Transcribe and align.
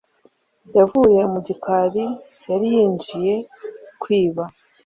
Yavuye 0.77 1.19
mu 1.31 1.39
gikari 1.47 2.05
yari 2.49 2.67
yinjiye 2.73 3.35
kwiba 4.01 4.43